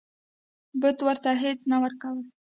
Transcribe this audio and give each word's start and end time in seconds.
بت 0.81 0.97
ورته 1.07 1.31
هیڅ 1.43 1.59
نه 1.71 1.77
ورکول. 1.83 2.17